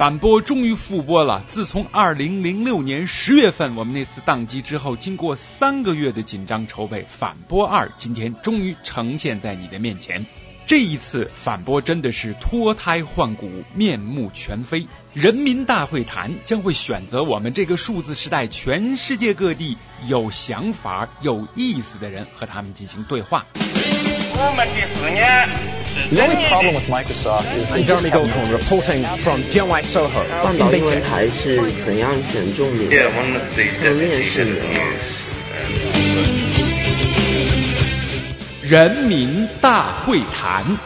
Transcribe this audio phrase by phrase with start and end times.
[0.00, 1.44] 反播终于复播了。
[1.46, 10.24] 自从二零零六年十月份我们那次宕机之后，经过三个月的紧张筹备，反播二今天终于呈现在你的面前。
[10.64, 14.86] 这一次反播真的是脱胎换骨、面目全非。
[15.12, 19.76] 人民大会谈将会选择我们这个数字时代全世界各地
[20.06, 23.44] 有想法、有意思的人和他们进行对话。
[23.52, 25.69] 我们的思念。
[26.10, 33.10] The only problem with Microsoft is I'm Jeremy Goldcorn reporting from Jianwai Soho 半岛英文台是怎样选中你的？
[33.10, 34.66] 和面试你吗？
[38.62, 40.78] 人民大会谈，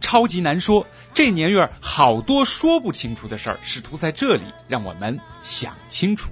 [0.00, 0.86] 超级难说。
[1.14, 6.28] 这年月好多说不清楚的事儿，试图在这里让我们想清楚。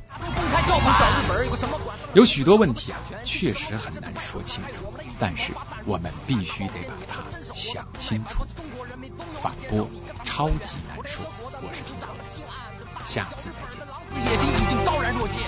[2.12, 4.93] 有许多问题啊，确实很难说清楚，
[5.26, 5.54] 但是
[5.86, 7.24] 我们必须得把它
[7.54, 8.44] 想清楚。
[9.32, 9.88] 反驳
[10.22, 11.24] 超级难说，
[11.62, 12.08] 我是平涛，
[13.06, 13.80] 下次再见。
[14.22, 15.40] 野心已经昭然若揭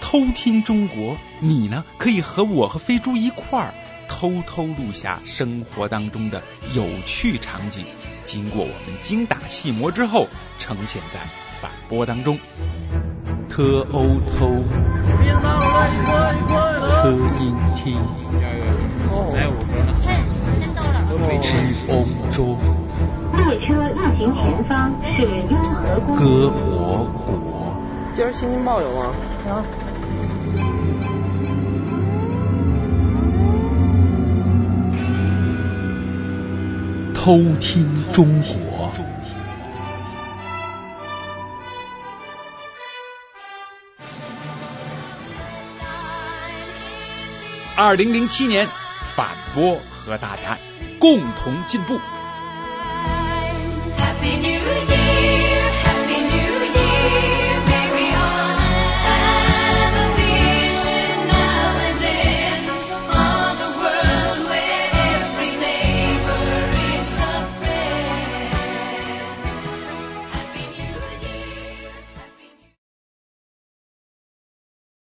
[0.00, 3.74] 偷听中国，你呢可以和我和飞猪一块儿
[4.08, 7.84] 偷偷录下生活当中的有趣场景。
[8.22, 10.28] 经过我们精打细磨之后，
[10.60, 11.26] 呈现在
[11.60, 12.38] 反播当中。
[13.48, 14.62] 特欧偷，
[17.06, 17.94] 特音听，
[21.40, 21.54] 知
[21.88, 22.56] 欧洲。
[23.36, 26.16] 列车运行前方是雍和宫。
[26.16, 27.76] 歌我国。
[28.12, 29.14] 今儿新京报有吗？
[29.46, 29.62] 有。
[37.14, 38.65] 偷听中国。
[47.76, 48.68] 二零零七年
[49.14, 50.58] 反播和大家
[50.98, 52.00] 共同进步。